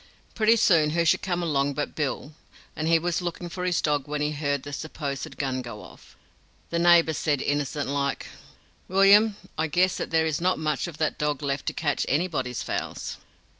Pretty 0.33 0.55
soon 0.55 0.89
who 0.89 1.05
should 1.05 1.21
come 1.21 1.43
along 1.43 1.73
but 1.75 1.93
Bill, 1.93 2.33
and 2.75 2.87
he 2.87 2.97
was 2.97 3.21
looking 3.21 3.49
for 3.49 3.65
his 3.65 3.83
dog 3.83 4.07
when 4.07 4.19
he 4.19 4.31
heard 4.31 4.63
the 4.63 4.73
supposed 4.73 5.37
gun 5.37 5.61
go 5.61 5.83
off. 5.83 6.17
The 6.71 6.79
neighbor 6.79 7.13
said, 7.13 7.39
innocentlike: 7.39 8.25
'William, 8.87 9.35
I 9.59 9.67
guess 9.67 9.97
that 9.97 10.09
there 10.09 10.25
is 10.25 10.41
not 10.41 10.57
much 10.57 10.87
of 10.87 10.97
that 10.97 11.19
dog 11.19 11.43
left 11.43 11.67
to 11.67 11.73
catch 11.73 12.07
anybody's 12.09 12.63
fowls?' 12.63 13.17